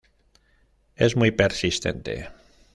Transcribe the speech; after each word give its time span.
Es 0.95 1.15
muy 1.15 1.29
persistente. 1.31 2.31